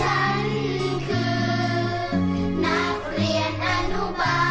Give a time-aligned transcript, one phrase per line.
[0.00, 0.38] ฉัน
[1.06, 1.38] คือ
[2.66, 4.42] นักเรียนอนุบา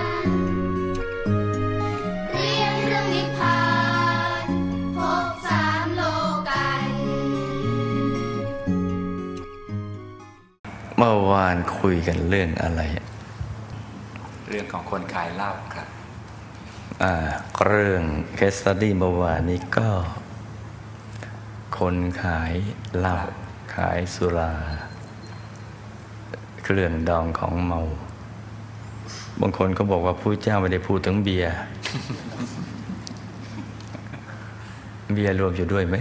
[0.00, 0.04] ล
[2.32, 3.62] เรียนเรื่องนิพพา
[4.44, 4.46] น
[4.96, 6.02] พบสามโล
[6.48, 6.84] กัน
[10.98, 12.82] เมื่อวานคุยกันเรื่องอะไร
[14.48, 15.88] เรื่องของคนขายเหล้าครับ
[17.02, 17.14] อ่า
[17.66, 18.02] เรื่อง
[18.36, 19.90] เคสตดี้เมื่อวานนี้ก็
[21.78, 22.52] คนขาย
[23.00, 23.16] เหล้า
[23.74, 24.50] ขายสุรา
[26.64, 27.80] เครื่องดองของเมา
[29.40, 31.54] บางคนก็บอกว่าผู้เจ้าไม่ได้พูดถึงเบียร์
[35.12, 35.96] เบียร์รวมอยู่ด้วยไหม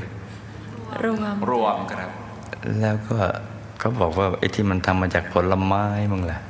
[1.03, 2.09] รวมรวมครับ
[2.79, 3.17] แล้วก็
[3.79, 6.41] เขาบอกว่าไอ้ที่มันทำมาจากผลไม้มั้งแหละ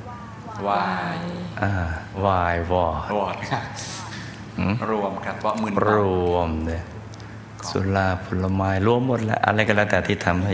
[0.67, 1.19] วาย
[1.61, 1.73] อ่า
[2.25, 3.63] วายวอรวมครับ
[4.57, 5.99] หืมรวมครับเพราะมึนรเมา
[6.33, 6.83] วมเนี่ย
[7.69, 10.53] สุราผลไม้รวมหมดแล้วอะไรก็แล้วแต่ที่ทำให้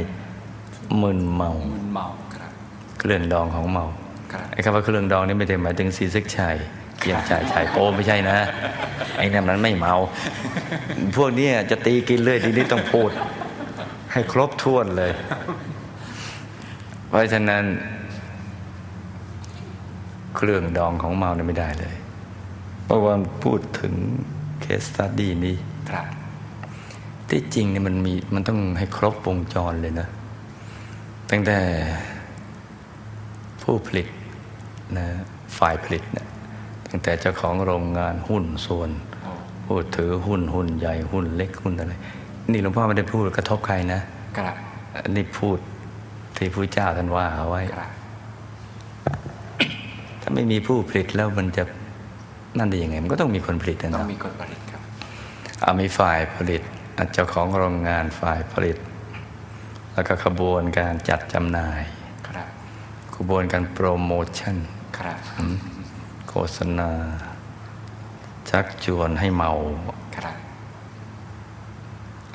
[1.01, 2.51] มึนเมามึนเมาครับ
[2.99, 3.85] เครื่องดองของเมา
[4.31, 6.55] ครับไอ้คำว่าเครื่องดองนี่ไม่ได้หมายถึงซีซึกชัย
[6.99, 8.37] เกียงชายชายโปไม่ใช่นะ
[9.17, 9.93] ไอ้นั่นมันไม่เมา
[11.17, 13.09] พวกเนี้ยจะตีกินเลยทีนี้ต้องพูด
[14.13, 15.11] ให้ครบถ้วนเลย
[17.07, 17.63] เพราะฉะนั้น
[20.35, 21.95] เครื่องดองของเมาเนี่ยไม่ได้เลย
[22.85, 23.93] เพราะว่าพูดถึง
[24.61, 25.55] เคสตัดดี้นี้
[25.89, 26.05] ครับ
[27.29, 30.07] ที่จริงเนี่ยมันมีมันต้องให้ครบวงจรเลยนะ
[31.29, 31.59] ตั้งแต่
[33.61, 34.07] ผู้ผลิต
[34.97, 35.07] นะ
[35.57, 36.27] ฝ่ายผลิตเนะ
[36.89, 38.89] ตั้งแต่เจ้าของโรงงานหุ้นส่วน
[39.21, 39.31] โอ้
[39.65, 41.93] ผู้ถือหุ้นหุ้นใหญ่หุ้นเล็กหุ้นอะไร
[42.51, 43.99] นี่หลวงพ่อไม่ได้พูดกระทบใครนะ
[44.37, 44.55] ครับ
[45.03, 45.57] อันนี่พูด
[46.35, 47.89] ที่พระเจ้าท่านว่าเอาไว้ครับ
[50.21, 51.63] ถ้าไม่มีผู้ผลิตแล้วมันจะ
[52.57, 54.81] นั่นได้ยังไง มันก็ต้องมีคนผลิตนะต้องเนาะมีคนผลิตครับ
[55.61, 56.61] เอามีฝ่ายผลิต
[56.97, 58.77] อะเจ้าของโรงงานฝ่ายผลิต
[59.99, 61.81] แล้วก็ขบวนการจัดจำหน่าย
[62.27, 62.47] ครับ
[63.15, 64.55] ขบวนการโปรโมชั่น
[64.97, 65.55] ครับอืม
[66.29, 66.89] โฆษณา
[68.49, 69.51] ชักชวนให้เมา
[70.17, 70.37] ครับ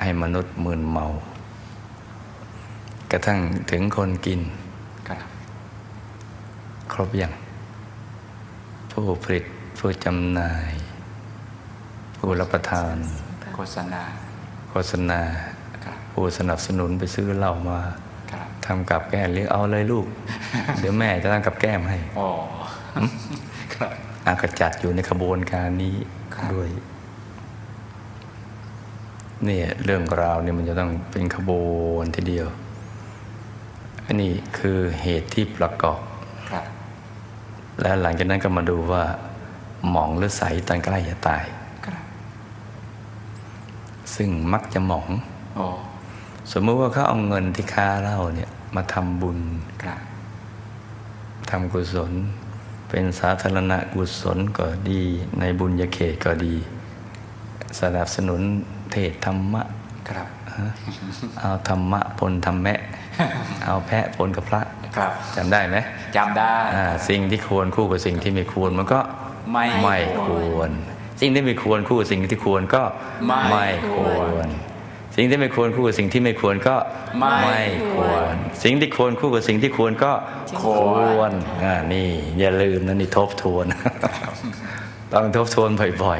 [0.01, 1.05] ให้มนุษย์มึนเมา
[3.11, 3.39] กระทั่ง
[3.71, 4.41] ถึงคนกิน
[5.09, 5.21] ครับ
[6.93, 7.33] ครบยัง
[8.91, 9.45] ผู้ผลิต
[9.77, 10.73] ผู้จำหน่าย
[12.17, 12.95] ผู้รับประทาน
[13.55, 14.03] โฆษณา
[14.69, 15.54] โฆษณาครับ
[16.17, 17.79] ผู้สนับสนุนไปซื้อเหล้ามา
[18.31, 20.05] ครับทำกับแก้มหรือเอาเลยลูก
[20.79, 22.27] เดี๋ยวแม่จะทำกับแก้มให้โอ้
[23.73, 23.91] ครับ
[24.25, 25.95] อากจัดอยู่ในขบวนการนี้
[26.35, 26.69] ครับด้วย
[29.45, 31.51] เนี่ยเรื่องราวเนี่ยมันจะต้องเป็นขบ
[31.93, 32.47] วนทีเดียว
[34.05, 35.99] อันนี้คือเหตุที่ประกอบ
[36.51, 36.65] ครับ
[37.81, 39.03] และหลังจากนั้นก็มาดูว่า
[39.89, 41.43] หมองหรือใสตอนใกล้จะตาย
[41.85, 42.01] ครับ
[44.15, 45.07] ซึ่งมักจะหมอง
[45.55, 45.67] โอ้
[46.51, 49.39] สมมติว่าเขาเอาเงินที่ค้าเหล้าเนี่ยมาทำบุญ
[49.83, 49.99] ครับ
[51.49, 52.13] ทำกุศล
[52.89, 55.01] เป็นสาธารณกุศลก็ดี
[55.39, 56.55] ในบุญญาเขตก็ดี
[57.79, 58.41] สนับสนุน
[58.91, 59.63] เทศธรรมะ
[60.09, 60.67] ครับฮะ
[61.39, 62.79] เอาธรรมะปนธรรมแมะ
[63.65, 64.61] เอาแพะปนกับพระ
[64.97, 65.77] ครับจำได้ไหม
[66.15, 68.99] จำได้อ่าสิ่งที่ควรคู่กับสิ่งที่ไม่ควรมันก็
[69.51, 70.71] ไม่ไม่ควร
[71.21, 72.83] สิ่งที่ไม่ควรคู่กับสิ่งที่ควรก็
[73.49, 73.95] ไม่ค
[74.27, 74.47] วร
[75.15, 76.75] สิ่งที่ไม่ควรคู่กับสิ่งที่ไม่ควรก็
[77.19, 78.33] ไม่ควร
[78.63, 80.11] สิ่งที่ควรคู่กับสิ่งที่ควรก็
[80.61, 80.63] ค
[81.17, 81.31] วร
[81.63, 82.09] อ่านี่
[82.39, 83.65] อย่าลืมนะนี่ทบทวน
[85.13, 85.69] ต้องทบทวน
[86.03, 86.19] บ่อย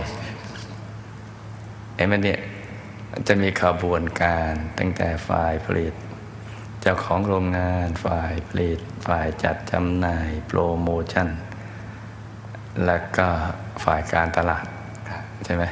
[0.77, 2.39] ๆเห็นไหมเนี่ย
[3.27, 5.93] จะมีขบวนการตั้งแต่ฝ่ายผลิต
[6.81, 11.27] เจ้าของโรงงานฝ่ายผลิต ฝ่ายจัดจำหน่ายโปรโมชั่น
[12.85, 13.27] แล้วก็
[13.83, 14.65] ฝ่ายการตลาด
[15.45, 15.63] ใช่ไหม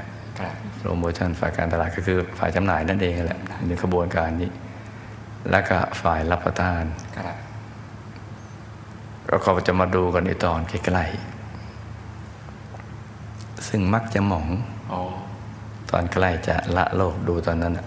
[0.79, 4.49] โปรโมชั่นฝ่ายการตลาดก็คือฝ่ายจำหน่ายนั่นเองแหละในขบวนการนี้
[5.51, 6.83] แล้วก็ฝ่ายรับประทาน
[7.17, 7.37] ครับ
[9.29, 14.47] ก็เขาจะมาดูกันในตอนใกล้ๆซึ่งมักจะหมอง
[14.89, 14.99] โอ้
[15.91, 17.85] ตอนใกล้จะละโลกดูตอนนั้นน่ะ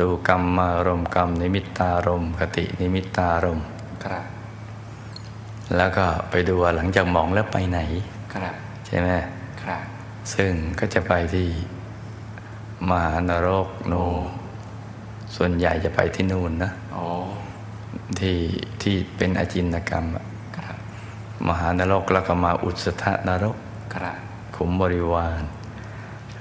[0.00, 3.66] ดูกรรมารมณ์กรรม นิมิตตารมณ์คตินิมิตตารมณ์
[4.04, 4.24] ครับ
[5.76, 7.78] แล้วก็ไปดูว่าหลังจากหมองแล้วไปไหน
[8.34, 8.54] ครับ
[8.86, 9.08] ใช่ไหม
[9.62, 9.82] ครับ
[10.34, 11.46] ซึ่งก็จะไปที่
[12.90, 13.94] มหานรกโน
[15.36, 17.04] ส่วนใหญ่จะไปที่นู่นนะโอ้
[18.18, 18.38] ที่
[18.82, 20.24] ที่เป็นอาจินกรรมอะ
[20.56, 20.78] ครับ
[21.48, 23.56] มหานรกแล้วก็มาอุสธนรก
[23.94, 24.16] ครับ
[24.56, 25.42] ขุมบริวาร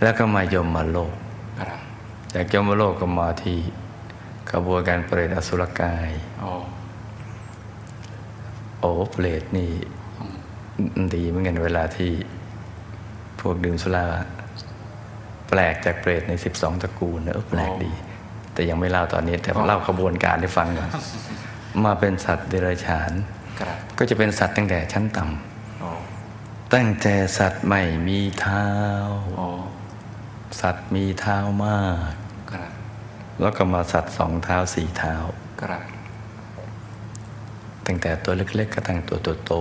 [0.02, 1.14] แล้วก็มายมมาโลก
[1.60, 1.80] ครับ
[2.34, 3.58] จากยมโลกก็มาที่
[4.50, 6.10] กระบวนการเปรตอสุรกาย
[6.42, 6.52] โอ้
[8.80, 9.70] โอ้เปรตนี่
[11.14, 12.12] ดีเหมือนกันเวลาที่
[13.40, 14.06] พวกดื่มสุรา
[14.45, 14.45] แป
[15.60, 17.92] ลกจากเปรตในสิบสองตระกูลเนอะแปลกดี
[18.54, 20.90] แต่ยังไม่เล่าตอนนี้ แต่เล่าขบวนการให้ฟังก่อน
[21.86, 23.12] มาเป็นสัตว์เดรัจฉาน
[23.60, 25.24] ครับก็จะเป็นสัตว์ตั้งแต่ชั้นต่
[25.80, 28.68] โอ้ำตั้งแต่สัตว์ไม่มีเท้า
[29.38, 29.48] โอ้
[30.62, 32.12] สัตว์มีเท้ามาก
[32.52, 32.72] ครับ
[33.42, 35.14] แล้วก็มาสัตว์สองเท้าสี่เท้า
[35.62, 35.84] ครับ
[37.86, 39.54] ตั้งแต่ตัวเล็ก ๆ ก็ตั้งตัวโต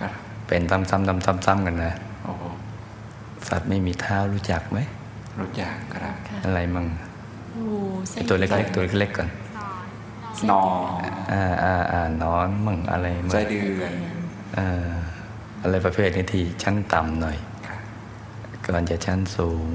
[0.00, 1.94] ครับๆเป็นซ้ำๆๆๆๆกันนะ
[2.24, 2.32] โอ้
[3.48, 4.78] สัตว์ไม่มีเท้ารู้จักไหม
[5.40, 6.86] รู้จักครับค่ะอะไรมั่ง
[7.56, 7.76] งู
[8.08, 9.30] ไส้ไอ้ตัวเล็กๆตัวเล็กๆก่อน
[10.50, 10.62] นอ
[11.32, 13.92] อ่าอ่าอ่านอนมั่งอะไรมั่งไส้เดือน
[14.58, 14.68] อ่า
[15.62, 17.36] อะไรประเภทนี้ที่ชั้นต่ำหน่อย
[17.66, 17.80] ครับ
[18.66, 19.70] ก่อนจะชั้นสูง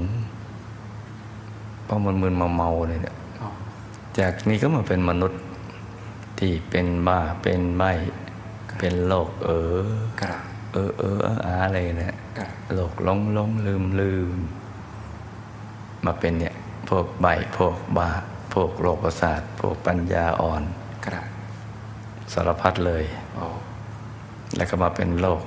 [1.84, 3.46] เพราะมันมึนๆเมาๆเลยเนี่ยโอ้
[4.18, 5.42] จากนี้ก็มาเป็นมนุษย์
[6.38, 7.82] ที่เป็นบ้าเป็นใบ
[8.78, 9.50] เป็นโรคเอ
[9.84, 9.88] อ
[10.22, 10.38] ครับ
[10.72, 14.38] เออเออเอออาอะไรเนี่ยครับโรคหลงหลงลืมลืม
[16.04, 16.54] มาเป็นเนี่ย
[16.88, 17.26] พวกใบ
[17.58, 18.10] พวกบ้า
[18.54, 20.62] พวกโรคประสาทพวกปัญญาอ่อน
[21.06, 21.26] ครับ
[22.32, 23.04] สารพัดเลย
[23.34, 23.46] โอ้
[24.56, 25.42] แล้วก็มาเป็นโรค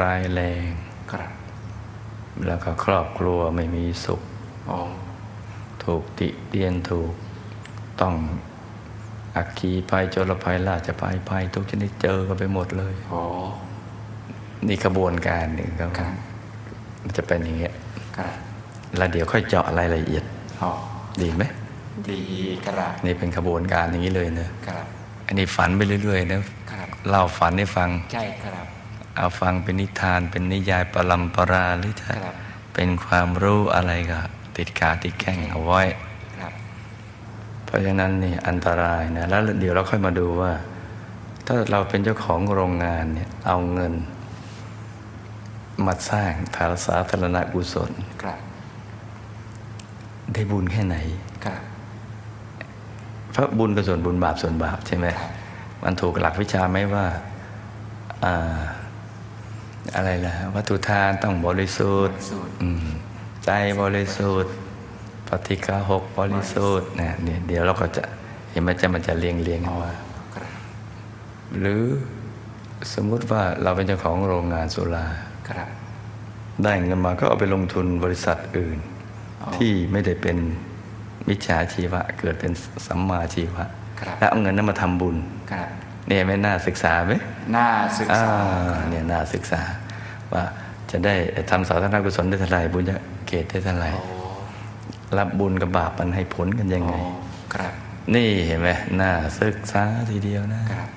[0.00, 0.64] ร้ายแรง
[1.12, 1.32] ครับ
[2.46, 4.20] แล้วก็ครอบครัวไม่มีสุข
[4.66, 4.78] โอ้
[5.84, 7.12] ถูกติเตียนถูก
[8.00, 8.14] ต้อง
[9.36, 13.20] อักคีภัยโจรภัยราชภัยภัยทุกชนิดเจอกันไปหมดเลยโอ้
[14.68, 16.12] นี่ขบวนการหนึ่งครับครับ
[17.02, 17.74] มันจะเป็นอย่างเงี้ย
[18.18, 18.32] ครับ
[18.96, 20.24] แล้วเดี๋ยวค่อยเจาะรายละเอียด
[20.58, 20.68] โอ้
[21.22, 21.42] ดีไหม
[22.10, 22.20] ดี
[22.66, 24.86] ครับนี่เป็นขบวนการอย่างนี้เลยเนะครับ
[25.26, 26.40] อันนี้ฝันไปเรื่อยๆนะ
[26.72, 28.66] ครับเล่าฝันให้ฟังใช่ครับ
[29.16, 32.34] เอาฟังเป็นนิทานเป็นนิยายปรัมปราหรือจะครับ
[32.74, 34.18] เป็นความรู้อะไรก็
[34.56, 35.82] ติดขาติดแข้งเอาไว้
[36.38, 36.52] ครับ
[37.64, 40.52] เพราะฉะนั้นนี่อันตรายนะแล้วเดี๋ยวเราค่อยมาดูว่า
[41.46, 43.94] ถ้าเราเป็นเจ้าของโรงงานเนี่ยเอาเงิน
[45.86, 47.90] มาสร้างฐานสาธารณกุศล
[48.22, 48.38] ครับ
[50.34, 50.96] ได้บุญแค่ไหน
[51.44, 51.60] ครับ
[53.32, 55.28] เพราะบุญกับส่วนบุญบาปส่วนบาปใช่ไหมครับ
[55.84, 57.06] มันถูกหลักวิชาไหมว่า
[58.24, 58.60] อ่า
[59.96, 62.86] อะไรล่ะ วัตถุทานต้องบริสุทธิ์สูตรอืม
[63.44, 63.50] ใจ
[63.82, 64.54] บริสุทธิ์
[65.28, 68.04] ปฏิฆาหกบริสุทธิ์เนี่ยเดี๋ยวเดี๋ยวเราก็จะ
[68.50, 69.92] เห็นมันจะมันจะเรียงเรียงกันว่า
[70.34, 70.48] ครับ
[71.60, 71.82] หรือ
[72.94, 75.06] สมมุติว่าเราเป็นเจ้าของโรงงานสุรา
[75.48, 75.68] ครับ
[76.62, 78.99] ได้เงินมาก็เอาไปลงทุนบริษัทอื่นอ๋อ
[79.56, 80.36] ที่ไม่ได้เป็น
[81.28, 82.52] มิจฉาชีวะ เกิดเป็น
[82.86, 83.64] สัมมาชีวะ
[84.00, 85.16] ครับแล้วเอาเงินนั้นมาทำบุญ
[85.52, 85.68] ครับ
[86.08, 87.12] เนี่ยไม่น่าศึกษาไหม
[87.56, 88.34] น่าศึกอ่าษา
[88.90, 89.60] เนี่ยน่าศึกษา
[90.32, 90.44] ว่า
[90.90, 91.14] จะได้
[91.50, 92.96] ทำสาธารณกุศลได้เท่าไหร่บุญจะ
[93.26, 94.04] เกตได้เท่าไหร่โอ้
[95.18, 97.12] รับบุญกับบาปมันให้ผลกันยังไงโอ้
[97.54, 97.72] ครับ
[98.14, 98.68] นี่เห็นไหม
[99.00, 99.10] น่า
[99.40, 100.88] ศึกษาทีเดียวนะครับ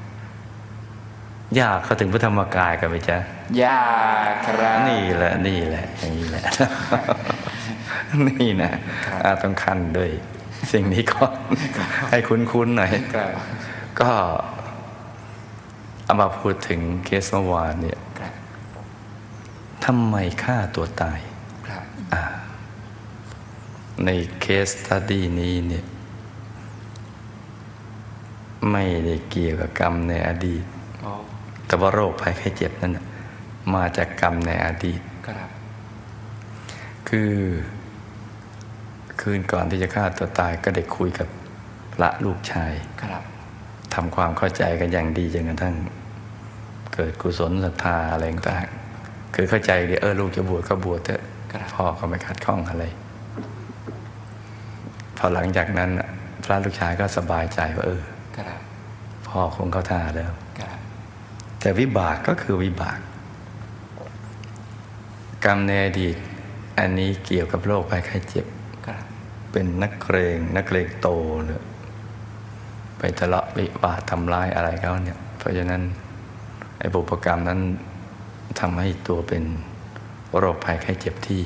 [1.59, 3.17] ยากเข้าถึงพระธรรมกายกันไปจ้ะ
[3.63, 3.83] ยา
[4.29, 6.43] กครับนี่แหละนี่แหละอย่างนี้แหละ
[8.27, 8.71] นี่นะ
[9.05, 10.09] ครับอ่าต้องคั่นด้วย
[10.71, 11.33] สิ่งนี้ก่อน
[12.09, 13.31] ให้คุ้นๆหน่อยครับ
[13.99, 14.11] ก็
[16.05, 18.33] เอามาพูดถึงเคสเมื่อวานเนี่ยครับ
[19.85, 21.19] ทำไมฆ่าตัวตาย
[21.67, 21.83] ครับ
[24.05, 24.09] ใน
[24.41, 25.85] case study นี้เนี่ย
[28.71, 30.63] ไม่ได้เกี่ยวกับกรรมในอดีต
[31.01, 31.11] โอ้
[31.65, 33.05] แต่ว่าโรคภัยไข้เจ็บนั้นน่ะ
[33.73, 35.01] มาจากกรรมในอดีต
[37.13, 37.37] ครับคือ
[39.21, 41.27] คืนก่อนที่จะฆ่าตัวตายก็ได้คุยกับ
[41.93, 42.71] พระลูกชาย
[43.01, 43.23] ครับ
[43.93, 45.75] ทำความเข้าใจกันอย่างดีจนกระทั่ง
[46.93, 51.21] เกิดกุศลศรัทธาอะไรต่างๆคือเข้าใจดีเออลูกจะบวชก็บวชเถอะ
[51.51, 52.83] ครับพ่อก็ไม่ขัดข้องอะไร
[55.17, 56.07] พอหลังจากนั้นน่ะ
[56.43, 58.01] พระลูกชายก็สบายใจว่าเออ
[58.37, 58.59] ครับ
[59.27, 60.77] พ่อคงเข้าท่าแล้วครับ
[61.59, 62.99] แต่วิบากก็คือวิบาก
[65.45, 66.17] กรรมในอดีต
[66.79, 68.45] อันนี้เกี่ยวกับโรคภัยไข้เจ็บ
[68.85, 68.99] ครับ
[69.51, 71.07] เป็นนักเกรงนักเกรงโต
[71.45, 71.63] เลย
[72.97, 75.81] ไปทะเลาะวิวาททำร้ายอะไรเขาเนี่ย เพราะฉะนั้น
[76.79, 77.59] ไอ้บุพกรรมนั้น
[78.59, 79.43] ทำให้ตัวเป็น
[80.37, 81.41] โรคภัยไข้เจ็บที่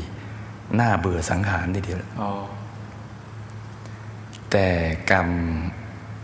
[0.79, 2.29] น่าเบื่อสังหารทีเดียวโอ้
[4.51, 4.67] แต่
[5.11, 5.27] กรรม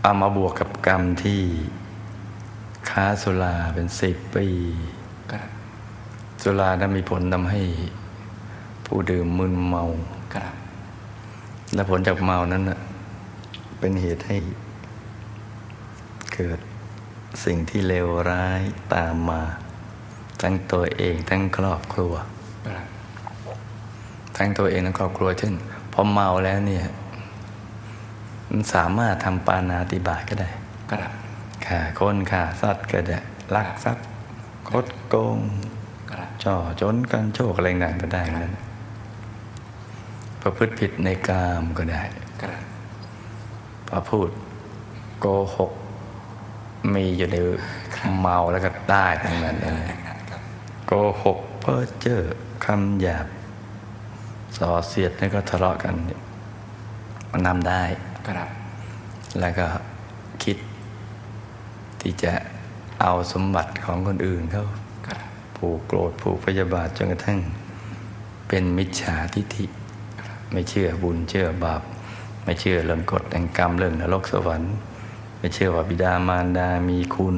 [0.02, 1.42] เอามาบวกกับกรรมที่
[2.90, 4.48] ค้าสุราเป็นสิบปี
[5.32, 5.48] ครับ
[6.44, 7.62] สุรานั้นมีผลทำให้
[8.96, 9.84] ผู้ดื่มมึนเมา
[10.36, 10.52] ครับ
[11.74, 12.80] และผลจากเมานั้นน่ะ
[13.80, 14.36] เป็นเหตุให้
[16.34, 16.60] เกิด
[17.46, 18.62] สิ่งที่เลวร้าย
[18.96, 19.42] ตามมา
[20.42, 22.14] ทั้งตัวเองทั้งครอบครัว
[22.68, 22.86] ครับ
[24.38, 25.54] ทั้งตัวเองทั้งครอบครัวเช่น
[25.94, 26.86] พอเมาแล้วเนี่ย
[28.50, 30.50] มันสามารถทำปานาติบาตก็ได้
[30.92, 31.12] ครับ
[31.66, 33.18] ฆ่าคนฆ่าสัตว์ก็ได้
[33.56, 34.06] ลักทรัพย์
[34.70, 35.38] คดโกง
[36.12, 38.56] ครับจ่อจนกันโชคอะไรต่างๆก็ได้ทั้งนั้น
[40.44, 42.02] ประพฤติผิดในกามก็ได้
[42.42, 42.62] ครับ
[43.88, 44.30] พอพูด
[45.20, 45.26] โก
[45.58, 45.72] หก
[46.94, 47.36] มีอยู่ใน
[48.20, 49.98] เมาแล้วก็ได้ทั้งนั้นเลย
[50.30, 50.42] ครับ
[50.88, 50.92] โก
[51.24, 52.22] หกเพ้อเจ้อ
[52.66, 53.28] คำหยาบ
[54.58, 56.22] ส่อเสียดแล้วก็ทะเลาะกันเนี่ย
[57.32, 57.84] มันนำได้
[58.28, 58.50] ครับ
[59.40, 59.66] แล้วก็
[60.44, 60.58] คิด
[62.02, 62.32] ที่จะ
[63.02, 64.66] เอาสมบัติของคนอื่นเขา
[65.08, 65.20] ครับ
[65.56, 67.40] ผูกโกรธผูกพยาบาทจนกระทั่ง
[68.48, 69.66] เป็นมิจฉาทิฐิ
[70.54, 71.82] ไม่เชื่อบุญเชื่อบาป
[72.44, 74.74] ไม่เชื่อเรื่องกฎแห่งกรรมเรื่องนรกสวรรค์
[75.40, 77.38] ไม่เชื่อว่าบิดามารดามีคุณ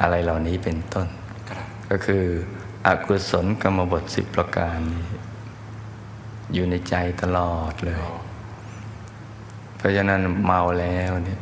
[0.00, 1.08] อะไรเหล่านี้เป็นต้น
[1.90, 2.24] ก็คือ
[2.86, 5.06] อกุศลกรรมบทสิบประการนี้
[6.52, 7.98] อยู่ในใจตลอดเลย
[9.76, 11.40] เพราะฉะนั้นเมาแล้วเนี่ย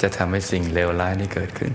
[0.00, 1.72] จะทำให้สิ่งเลวร้ายนี้เกิดขึ้น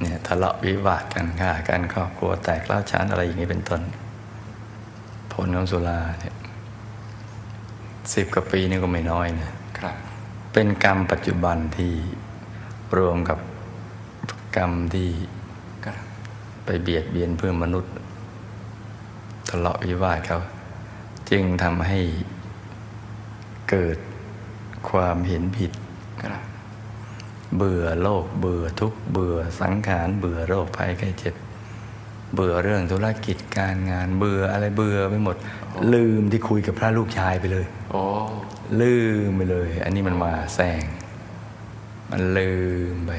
[0.00, 3.80] เนี่ยทะเลาะวิวาทกันฆ่ากันครอบครัวแตกเล้าวฉานอะไรอย่างนี้เป็นต้น
[5.44, 6.34] ลของสุราเนี่ย
[8.14, 9.96] สิบกว่าปีนี่ก็ไม่น้อยนะครับ
[10.52, 11.92] เป็นกรรมปัจจุบันที่
[12.98, 13.38] รวมกับ
[14.56, 15.08] กรรมที่
[15.84, 15.96] ครับ
[16.64, 17.92] ไปเบียดเบียนเพื่อนมนุษย์
[19.48, 20.40] ทะเลาะวิวาทเขา
[21.30, 22.00] จึงทำให้
[23.70, 23.98] เกิด
[24.90, 25.72] ความเห็นผิด
[26.22, 26.42] ครับ
[27.56, 31.34] เบื่อโลก เบื่อทุกข์เบื่อสังขาร เบื่อโรคภัยไข้เจ็บ
[32.34, 35.36] เบื่อเรื่องธุรกิจการงานเบื่ออะไรเบื่อไปหมด
[35.94, 38.02] ลืมที่คุยกับพระลูกชายไปเลยโอ้
[38.82, 38.96] ลื
[39.26, 40.82] มไปเลย อันนี้มันมาแซง
[42.10, 42.54] มันลื
[42.92, 43.12] มไป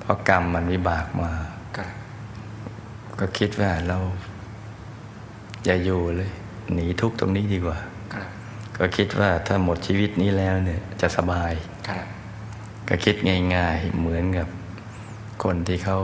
[0.00, 1.30] เพราะกรรมมันวิบากมา
[1.76, 1.90] ครับ
[3.18, 3.98] ก็คิดว่าเรา
[5.64, 6.30] อย่าอยู่เลย
[6.72, 7.78] หนีทุกข์ตรงนี้ดีกว่า
[8.14, 8.28] ครับ
[8.78, 11.52] ก็คิดว่าถ้าหมดชีวิตนี้แล้วเนี่ย จะสบาย
[11.88, 12.04] ครับ
[12.88, 13.16] ก็คิด
[13.54, 14.48] ง่าย ๆ เหมือนกับ
[15.44, 15.98] คนที่เขา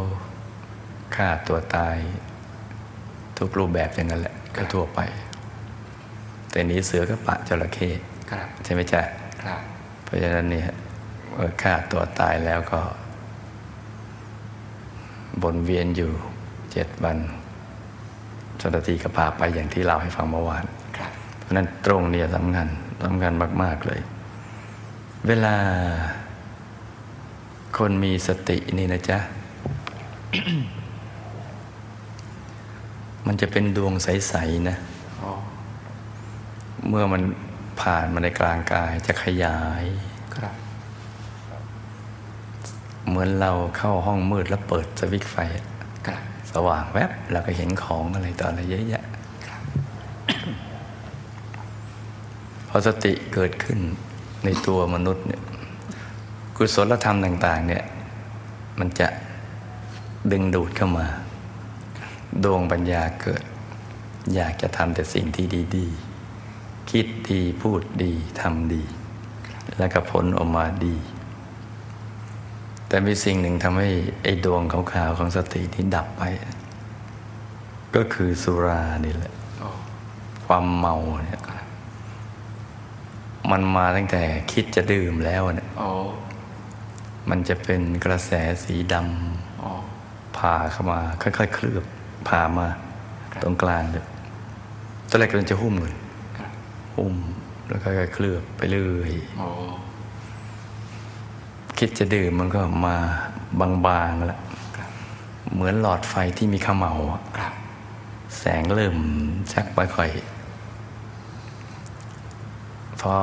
[1.17, 1.97] ฆ่าตัวตาย
[3.39, 5.01] ทุกรูปแบบอย่างนั้นแหละก็ทั่วไป
[6.51, 7.91] แต่หนี้เสือก็ปะจระเข้
[8.31, 9.03] ครับใช่ไหมจ๊ะ
[9.45, 9.61] ครับ
[10.05, 10.69] เพราะฉะนั้นเนี่ย
[11.35, 12.81] เมื่อฆ่าตัวตายแล้วก็
[15.43, 16.13] บนเวียนอยู่
[16.73, 17.19] เจ็ดวัน
[18.59, 20.65] เจ้าหน้าที่ก็พาไปอย่างที่เราให้ฟังเมื่อวาน
[20.97, 22.69] ครับเพราะฉะนั้นตรงเนี่ยสำคัญ
[23.05, 24.01] สำคัญมาก ๆเลย
[25.27, 25.57] เวลา
[27.79, 29.19] คนมีสตินี่นะจ๊ะ
[33.27, 34.77] มันจะเป็นดวงใส ๆ นะ
[35.19, 35.31] โอ้
[36.89, 37.23] เมื่อมัน
[37.81, 39.85] ผ่านมาในกลางกายจะขยาย
[40.37, 40.55] ครับ
[43.09, 45.37] เหมือนเราเข้าห้องมืดแล้วเปิดสวิตช์ไฟ
[46.07, 46.21] ครับ
[46.53, 49.05] สว่างแวบแล้วก็เห็นของอะไรต่ออะไรเยอะแยะ
[49.47, 49.63] ครับ
[52.69, 53.79] พอสติเกิดขึ้น
[54.45, 55.43] ในตัวมนุษย์เนี่ย
[56.57, 57.85] กุศลธรรมต่าง ๆ เนี่ย
[58.79, 59.09] มันจะ
[60.33, 61.07] ดึงดูดเข้ามา
[62.45, 63.43] ดวงปัญญาเกิด
[64.35, 65.47] อยากจะทำแต่สิ่งที่
[65.77, 68.83] ดีๆ คิดดีพูดดีทำดี
[69.79, 70.97] แล้วก็ผลออกมาดี
[72.89, 73.91] แต่มีสิ่งหนึ่งทำให้
[74.23, 76.23] ไอ้ดวงขาวๆของสติที่ดับไป
[77.95, 79.69] ก็คือสุรานี่แหละโอ้
[80.47, 80.97] ความเมา
[81.27, 81.65] เนี่ยครับ
[83.51, 84.23] มันมาตั้งแต่
[84.53, 85.89] คิดจะดื่มแล้วเนี่ยโอ้
[87.31, 88.31] มันจะเป็นกระแส
[88.65, 88.95] สีด
[89.61, 91.85] โอ้ำผ่าเข้ามา ค่อยๆ เคลือบ
[92.29, 92.69] ผ่ามา
[93.33, 94.05] ครับตรงกลางเลย
[95.09, 95.95] ตอนแรกมันจะหุ้มเลย
[96.39, 96.51] ครับ
[96.97, 97.15] หุ้ม
[97.69, 99.49] แล้วค่อยๆเคลือบไปเรื่อยโอ้
[101.79, 102.97] คิดจะดื่มมันก็มา
[103.87, 104.41] บางๆแล้ว
[104.77, 104.91] ครับ
[105.55, 107.53] เหมือนหลอดไฟที่มีเขมเหลาอะครับ
[108.39, 108.97] แสงเริ่ม
[109.53, 110.11] ชักไปค่อย
[113.01, 113.15] พอ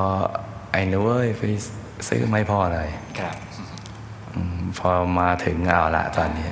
[0.72, 1.42] ไอ้หนูเอ้ยไป
[2.08, 2.90] ซื้อไม่พอเลย
[3.20, 3.36] ครับ
[4.34, 4.90] อืมพอ
[5.20, 6.48] มาถึงเอาละตอนนี้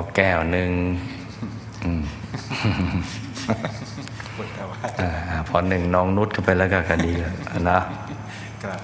[0.00, 0.70] พอแก้วหนึ่ง
[1.84, 2.02] อืม
[4.36, 5.10] พุทธวาสอ่า
[5.48, 7.34] พอหนึ่งน้องนุชเข้าไปแล้วก็คดีแล้ว
[7.70, 7.80] นะ
[8.64, 8.80] ครับ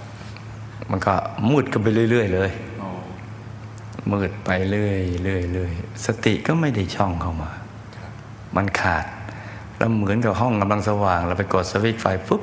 [0.91, 1.15] มันก็
[1.51, 2.89] มืดกันไปเรื่อย ๆ เลยโอ้
[4.13, 5.73] มืดไปเรื่อยเรื่อยเรื่อย
[6.07, 7.51] สติก็ไม่ได้ช่องเข้ามา
[7.97, 8.11] ครับ
[8.57, 9.05] มันขาด
[9.77, 12.43] แล้วเหมือนกับห้องกำลังสว่าง เราไปกดสวิตช์ไฟปุ๊บ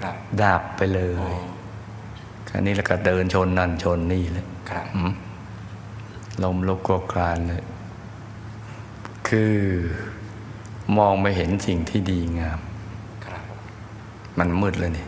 [0.00, 1.38] ครับดับไปเลโอ้ย
[2.48, 5.12] คราวนี้แล้วก็เดินชนนั่นชนนี่เลยครับอืม
[6.42, 7.62] ลมลุกคลวคลานเลย
[9.36, 9.58] คือ
[10.98, 12.58] มองไม่เห็นสิ่งที่ดีงาม
[14.38, 15.06] มันมืดเลยนี่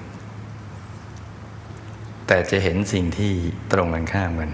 [2.26, 3.33] แต่จะเห็นสิ่งที่
[3.73, 4.50] ตรงกันข้ามกัน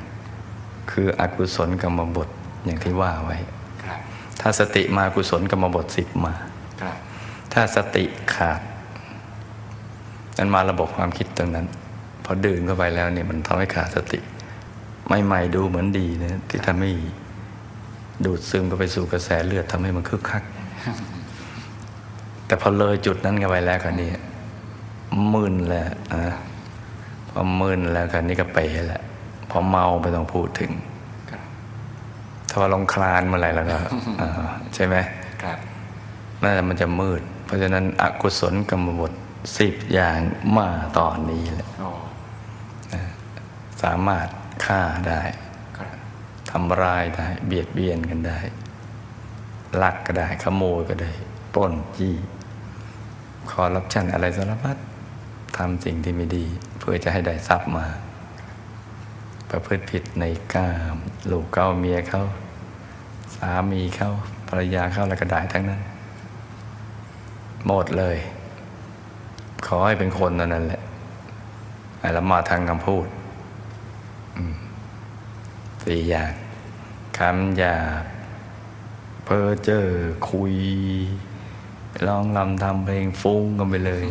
[0.91, 2.29] คืออกุศลกรรมบท
[2.64, 3.37] อย่างที่ว่าไว้
[4.41, 6.35] ถ้าสติมากุศลกรรมบทสิบมา
[7.52, 8.61] ถ้าสติขาด
[10.38, 11.67] นั้นมาระบบความคิดตรงนั้น
[12.25, 14.19] พอดื่มเข้าไปแล้วเนี่ยมันทำให้ขาดสติ
[15.25, 16.93] ใหม่ๆดูเหมือนดีนะที่ทำให้
[18.25, 20.42] ดูดซึมเข้าไปสู่กระแสเลือดทำให้มันคึกคัก
[22.47, 24.11] แต่พอเลยจุดนั้นกันไปแล้วกันนี่
[25.33, 26.23] มึนแหละอะ
[27.31, 29.02] พพอมึนแล้วคันนี้ก็เป๋แหละ
[29.50, 30.73] พอเมาไม่ต้องพูดถึง
[31.31, 31.42] ครับ
[32.49, 33.78] ถ้าว่าลงคลานเมื่อไหร่แล้วก็
[34.21, 34.31] อ่า
[34.75, 34.97] ใช่ไหม
[35.42, 35.59] ครับ
[36.42, 39.12] นั่นแหละมันจะมืด เพราะฉะนั้นอกุศลกรรมบท
[39.59, 40.19] สิบอย่าง
[40.57, 41.90] มาตอนนี้แหละโอ้
[43.83, 44.26] สามารถ
[44.64, 45.42] ฆ่าได้ครับ
[46.52, 48.38] ทำร้ายได้ เบียดเบียนกันได้
[49.82, 51.12] ลักก็ได้ ขโมยก็ได้
[51.54, 52.14] ป้นจี้
[53.50, 54.76] คอรับชันอะไรสารพัด
[55.56, 56.44] ทำสิ่งที่ไม่ดี
[56.78, 57.87] เพื่อจะให้ได้ทรัพย์มา
[59.50, 60.97] ประพฤติผิดในกาม
[61.30, 62.23] ลูกเก้าเมียเขา
[63.37, 64.11] สามีเขา
[64.49, 65.80] ภรรยาเขาแล้วก็ได้ทั้งนั้น
[67.66, 68.18] หมดเลย
[69.66, 70.82] ขอให้เป็นคนนั้นแหละ
[72.00, 73.06] ให้ละมาทางคำพูด
[75.85, 78.05] สี่อย่างำหยาบ
[79.25, 79.87] เพ้อเจอ
[80.31, 80.55] คุย
[82.07, 84.05] ร้องลำทำเพลงฟุ้งกันไปเลย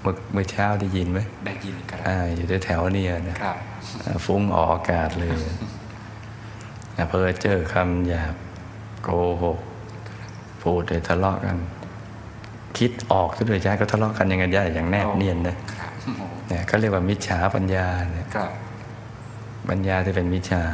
[0.00, 3.56] เมื่อเมื่อเช้าได้ยินไหมได้ยินครับอ่าอยู่แถวๆเนี่ยนะครับ
[4.04, 5.32] อ่าฟุ้งออกอากาศเลย
[6.96, 8.34] อ่าเพ้อเจอคำหยาบ
[9.02, 9.08] โก
[9.42, 9.58] หก
[10.62, 11.58] พูดเลยทะเลาะกัน
[12.78, 18.50] คิดออกซะด้วยใช่ก็ทะเลาะกันอยังไงได้อย่างแนบเนียนนะครับโอ้โหเนี่ยเขาเรียกว่ามิจฉาปัญญาเนี่ยครับ
[19.68, 20.64] ปัญญาที่เป็นมิจฉา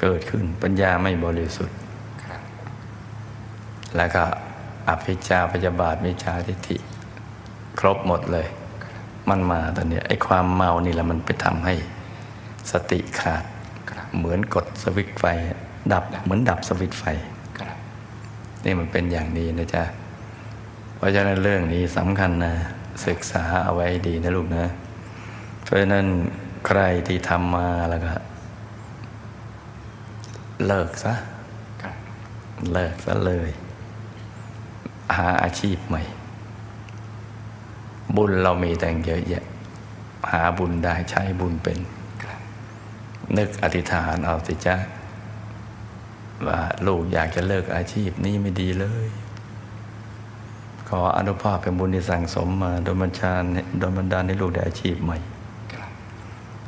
[0.00, 1.76] เกิดขึ้นปัญญาไม่บริสุทธิ์
[2.24, 2.40] ครับ
[3.96, 4.24] แล้วก็
[4.88, 6.76] อภิชาพยาบาทมิจฉาทิฏฐิ
[7.80, 8.46] ครบหมดเลย
[9.28, 11.74] มันมาตอนเนี้ยไอ้ความเมานี่แหละมันไปทำให้
[12.70, 13.44] สติขาด
[13.90, 15.24] ครับเหมือนกดสวิตช์ไฟ
[15.92, 17.04] ดับดับเหมือนดับสวิตช์ไฟ
[17.58, 17.76] ครับ
[18.64, 19.84] นี่มันเป็นอย่างนี้นะจ๊ะ
[20.96, 22.54] เพราะฉะนั้นเรื่องนี้สำคัญนะ
[23.06, 24.64] ศึกษาเอาไว้ให้ดีนะลูกนะ
[25.64, 26.06] เพราะฉะนั้น
[26.66, 28.12] ใครที่ทำมาแล้วก็
[30.66, 31.14] เลิกซะ
[31.82, 31.94] ครับ
[32.72, 33.50] เลิกซะเลย
[35.16, 36.02] หาอาชีพใหม่
[38.16, 39.44] บุญเรามีแต่งเยอะแยะ
[40.32, 41.78] หาบุญได้ใช้บุญเป็น
[42.24, 42.40] ครับ
[43.36, 44.76] นึกอธิษฐานเอาสิจ้า
[46.46, 49.08] ว่าลูกอยากจะเลิกอาชีพนี้ไม่ดีเลย
[50.88, 53.32] ขออนุภาพเป็นบุญที่สั่งสมมาโดยบัญชา
[53.78, 55.18] โดยบันดาลให้ลูกได้อาชีพใหม่
[55.74, 55.90] ครับ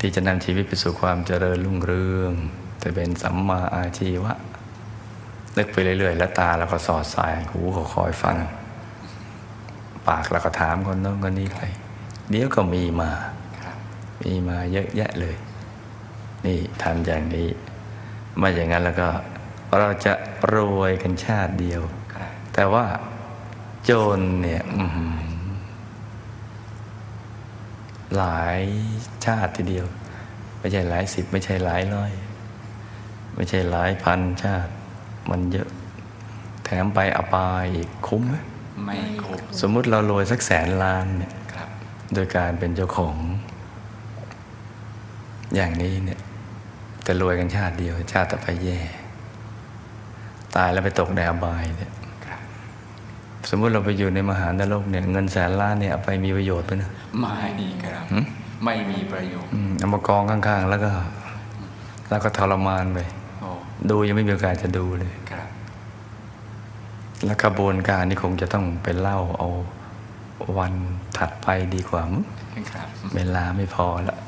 [0.00, 2.34] ที่จะนำชีวิตไปสู่ความเจริญรุ่งเรือง
[2.86, 4.32] จะเป็นสัมมาอาชีวะ
[5.56, 8.36] นึกไปเรื่อย ๆ แล้วตาเราก็สอดสาย หูก็คอยฟัง
[10.08, 11.60] ปากเราก็ถามคนโน้นคนนี้ไป
[12.30, 13.10] เดี๋ยวก็มีมา
[14.22, 15.36] มีมาเยอะแยะเลย
[16.44, 17.48] นี่ทำอย่างนี้
[18.36, 19.08] ไม่อย่างนั้นแล้วก็
[19.78, 20.14] เราจะ
[20.54, 21.82] รวยกันชาติเดียว
[22.54, 22.86] แต่ว่า
[23.84, 24.62] โจรเนี่ย
[28.16, 28.60] หลาย
[29.26, 29.86] ชาติทีเดียว
[30.58, 32.10] ไม่ใช่หลายสิบ ไม่ใช่หลายร้อย
[33.36, 34.72] ไม่ใช่หลายพันชาติ
[35.30, 35.68] มันเยอะ
[36.64, 38.36] แถมไปอบายอีกคุ้มไหม
[38.84, 41.68] ไม่ครบสมมุติเรารวยสักแสนล้านเนี่ยครับ
[42.14, 43.16] โดยการเป็นเจ้าของ
[45.54, 46.20] อย่างนี้เนี่ย
[47.06, 48.78] จะรวยกันชาติเดียว ชาติต่อไปแย่
[50.56, 51.92] ตายแล้วไปตกในอบายเนี่ย
[52.26, 52.40] ครับ
[53.50, 57.36] สมมุติเราไปอยู่ในมหานรกเนี่ย เงินแสนล้านเนี่ยเอาไปมีประโยชน์ไหมนะไม่
[57.84, 58.24] ครับหืม
[58.64, 60.92] ไม่มีประโยชน์อืมเอามากองข้างๆ แล้วก็
[62.10, 63.25] แล้วก็ทรมานไปโอ้
[63.90, 65.48] ดูยังไม่มีโอกาสจะดูเลยครับ
[67.24, 69.48] แล้วกระบวนการนี่คงจะต้องไปเล่าเอา
[70.58, 70.74] วัน
[71.18, 72.20] ถัดไปดีกว่ามั้
[72.62, 74.25] งครับเวลาไม่พอแล้วครับ